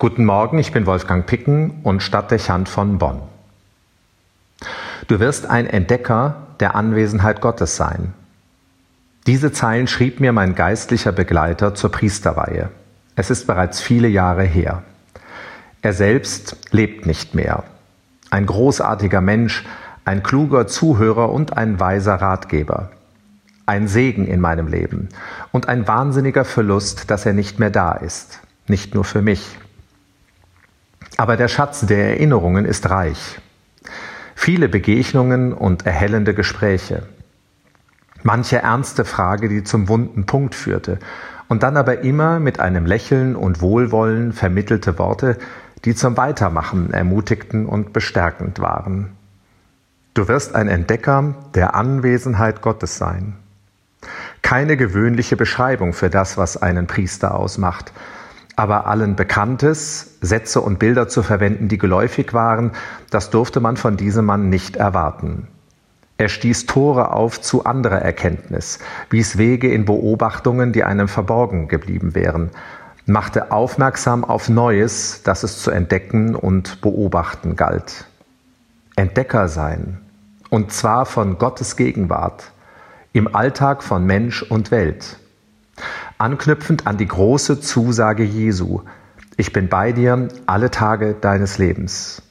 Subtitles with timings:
[0.00, 3.20] Guten Morgen, ich bin Wolfgang Picken und Stadtdechant von Bonn.
[5.08, 8.14] Du wirst ein Entdecker der Anwesenheit Gottes sein.
[9.26, 12.70] Diese Zeilen schrieb mir mein geistlicher Begleiter zur Priesterweihe.
[13.16, 14.84] Es ist bereits viele Jahre her.
[15.82, 17.64] Er selbst lebt nicht mehr.
[18.30, 19.64] Ein großartiger Mensch,
[20.04, 22.92] ein kluger Zuhörer und ein weiser Ratgeber.
[23.66, 25.08] Ein Segen in meinem Leben
[25.50, 28.38] und ein wahnsinniger Verlust, dass er nicht mehr da ist.
[28.68, 29.58] Nicht nur für mich.
[31.18, 33.40] Aber der Schatz der Erinnerungen ist reich.
[34.36, 37.02] Viele Begegnungen und erhellende Gespräche.
[38.22, 41.00] Manche ernste Frage, die zum wunden Punkt führte.
[41.48, 45.38] Und dann aber immer mit einem Lächeln und Wohlwollen vermittelte Worte,
[45.84, 49.10] die zum Weitermachen ermutigten und bestärkend waren.
[50.14, 53.34] Du wirst ein Entdecker der Anwesenheit Gottes sein.
[54.42, 57.92] Keine gewöhnliche Beschreibung für das, was einen Priester ausmacht,
[58.58, 62.72] aber allen Bekanntes, Sätze und Bilder zu verwenden, die geläufig waren,
[63.08, 65.46] das durfte man von diesem Mann nicht erwarten.
[66.16, 72.16] Er stieß Tore auf zu anderer Erkenntnis, wies Wege in Beobachtungen, die einem verborgen geblieben
[72.16, 72.50] wären,
[73.06, 78.06] machte aufmerksam auf Neues, das es zu entdecken und beobachten galt.
[78.96, 80.00] Entdecker sein,
[80.50, 82.50] und zwar von Gottes Gegenwart,
[83.12, 85.20] im Alltag von Mensch und Welt
[86.18, 88.82] anknüpfend an die große Zusage Jesu,
[89.36, 92.22] ich bin bei dir alle Tage deines Lebens.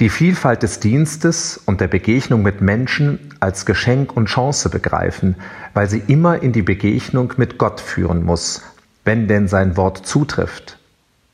[0.00, 5.36] Die Vielfalt des Dienstes und der Begegnung mit Menschen als Geschenk und Chance begreifen,
[5.74, 8.62] weil sie immer in die Begegnung mit Gott führen muss,
[9.04, 10.78] wenn denn sein Wort zutrifft.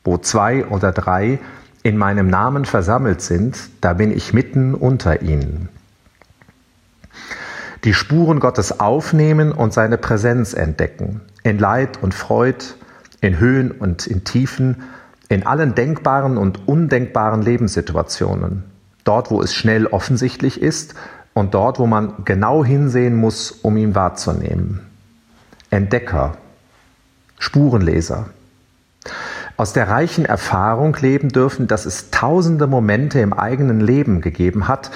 [0.03, 1.39] Wo zwei oder drei
[1.83, 5.69] in meinem Namen versammelt sind, da bin ich mitten unter ihnen
[7.83, 11.21] die Spuren Gottes aufnehmen und seine Präsenz entdecken.
[11.43, 12.65] In Leid und Freud,
[13.21, 14.83] in Höhen und in Tiefen,
[15.29, 18.63] in allen denkbaren und undenkbaren Lebenssituationen.
[19.03, 20.95] Dort, wo es schnell offensichtlich ist
[21.33, 24.81] und dort, wo man genau hinsehen muss, um ihn wahrzunehmen.
[25.69, 26.37] Entdecker,
[27.37, 28.29] Spurenleser.
[29.55, 34.89] Aus der reichen Erfahrung leben dürfen, dass es tausende Momente im eigenen Leben gegeben hat,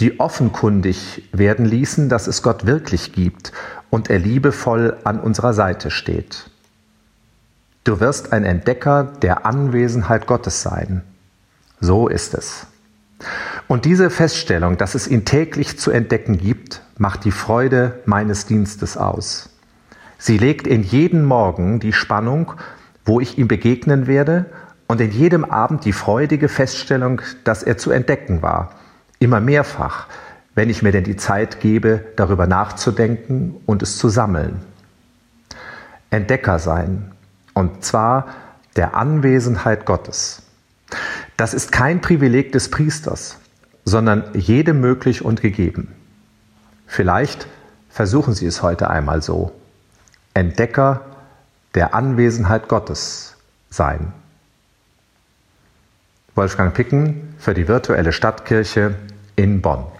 [0.00, 3.52] die offenkundig werden ließen, dass es Gott wirklich gibt
[3.90, 6.50] und er liebevoll an unserer Seite steht.
[7.84, 11.02] Du wirst ein Entdecker der Anwesenheit Gottes sein.
[11.80, 12.66] So ist es.
[13.66, 18.96] Und diese Feststellung, dass es ihn täglich zu entdecken gibt, macht die Freude meines Dienstes
[18.96, 19.50] aus.
[20.18, 22.52] Sie legt in jeden Morgen die Spannung,
[23.04, 24.46] wo ich ihm begegnen werde,
[24.86, 28.77] und in jedem Abend die freudige Feststellung, dass er zu entdecken war
[29.18, 30.06] Immer mehrfach,
[30.54, 34.60] wenn ich mir denn die Zeit gebe, darüber nachzudenken und es zu sammeln.
[36.10, 37.12] Entdecker sein,
[37.54, 38.26] und zwar
[38.76, 40.42] der Anwesenheit Gottes.
[41.36, 43.38] Das ist kein Privileg des Priesters,
[43.84, 45.94] sondern jedem möglich und gegeben.
[46.86, 47.46] Vielleicht
[47.90, 49.52] versuchen Sie es heute einmal so.
[50.34, 51.02] Entdecker
[51.74, 53.36] der Anwesenheit Gottes
[53.70, 54.12] sein.
[56.38, 58.94] Wolfgang Picken für die virtuelle Stadtkirche
[59.34, 59.97] in Bonn.